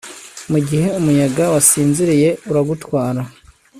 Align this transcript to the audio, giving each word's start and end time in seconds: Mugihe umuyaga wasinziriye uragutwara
Mugihe 0.51 0.87
umuyaga 0.99 1.43
wasinziriye 1.53 2.29
uragutwara 2.49 3.21